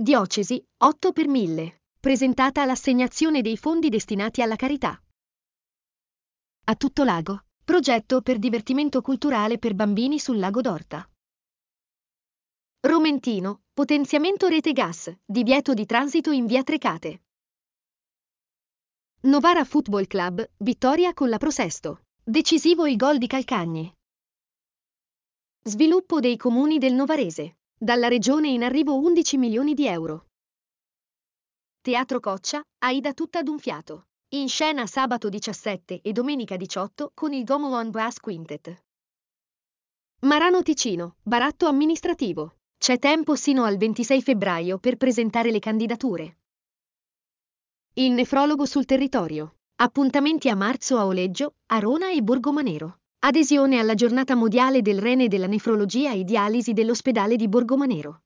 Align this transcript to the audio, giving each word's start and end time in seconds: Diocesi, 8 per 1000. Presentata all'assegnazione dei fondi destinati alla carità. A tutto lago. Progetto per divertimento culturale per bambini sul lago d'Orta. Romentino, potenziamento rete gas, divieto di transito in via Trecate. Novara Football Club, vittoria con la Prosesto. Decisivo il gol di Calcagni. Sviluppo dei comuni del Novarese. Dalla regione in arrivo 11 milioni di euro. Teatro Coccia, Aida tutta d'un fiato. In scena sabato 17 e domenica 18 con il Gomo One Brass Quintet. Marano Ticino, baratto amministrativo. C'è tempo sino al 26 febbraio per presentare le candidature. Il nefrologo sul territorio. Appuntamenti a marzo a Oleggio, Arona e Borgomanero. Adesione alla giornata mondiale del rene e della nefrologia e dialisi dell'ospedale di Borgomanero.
Diocesi, 0.00 0.66
8 0.78 1.12
per 1.12 1.28
1000. 1.28 1.82
Presentata 2.00 2.62
all'assegnazione 2.62 3.42
dei 3.42 3.58
fondi 3.58 3.90
destinati 3.90 4.40
alla 4.40 4.56
carità. 4.56 4.98
A 6.64 6.74
tutto 6.74 7.04
lago. 7.04 7.44
Progetto 7.62 8.22
per 8.22 8.38
divertimento 8.38 9.02
culturale 9.02 9.58
per 9.58 9.74
bambini 9.74 10.18
sul 10.18 10.38
lago 10.38 10.62
d'Orta. 10.62 11.06
Romentino, 12.80 13.64
potenziamento 13.74 14.46
rete 14.46 14.72
gas, 14.72 15.14
divieto 15.22 15.74
di 15.74 15.84
transito 15.84 16.30
in 16.30 16.46
via 16.46 16.62
Trecate. 16.62 17.24
Novara 19.24 19.64
Football 19.64 20.06
Club, 20.06 20.50
vittoria 20.56 21.12
con 21.12 21.28
la 21.28 21.36
Prosesto. 21.36 22.04
Decisivo 22.24 22.86
il 22.86 22.96
gol 22.96 23.18
di 23.18 23.26
Calcagni. 23.26 23.92
Sviluppo 25.62 26.20
dei 26.20 26.38
comuni 26.38 26.78
del 26.78 26.94
Novarese. 26.94 27.58
Dalla 27.82 28.08
regione 28.08 28.48
in 28.50 28.62
arrivo 28.62 28.94
11 28.98 29.38
milioni 29.38 29.72
di 29.72 29.86
euro. 29.86 30.26
Teatro 31.80 32.20
Coccia, 32.20 32.62
Aida 32.80 33.14
tutta 33.14 33.42
d'un 33.42 33.58
fiato. 33.58 34.08
In 34.34 34.50
scena 34.50 34.86
sabato 34.86 35.30
17 35.30 36.02
e 36.02 36.12
domenica 36.12 36.58
18 36.58 37.12
con 37.14 37.32
il 37.32 37.42
Gomo 37.42 37.70
One 37.74 37.88
Brass 37.88 38.18
Quintet. 38.18 38.84
Marano 40.26 40.62
Ticino, 40.62 41.16
baratto 41.22 41.68
amministrativo. 41.68 42.56
C'è 42.76 42.98
tempo 42.98 43.34
sino 43.34 43.64
al 43.64 43.78
26 43.78 44.20
febbraio 44.20 44.78
per 44.78 44.98
presentare 44.98 45.50
le 45.50 45.58
candidature. 45.58 46.36
Il 47.94 48.12
nefrologo 48.12 48.66
sul 48.66 48.84
territorio. 48.84 49.54
Appuntamenti 49.76 50.50
a 50.50 50.54
marzo 50.54 50.98
a 50.98 51.06
Oleggio, 51.06 51.54
Arona 51.68 52.10
e 52.10 52.20
Borgomanero. 52.20 52.99
Adesione 53.22 53.78
alla 53.78 53.92
giornata 53.92 54.34
mondiale 54.34 54.80
del 54.80 54.98
rene 54.98 55.24
e 55.24 55.28
della 55.28 55.46
nefrologia 55.46 56.12
e 56.14 56.24
dialisi 56.24 56.72
dell'ospedale 56.72 57.36
di 57.36 57.48
Borgomanero. 57.48 58.22